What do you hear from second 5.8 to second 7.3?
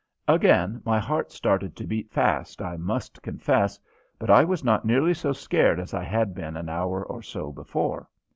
I had been an hour or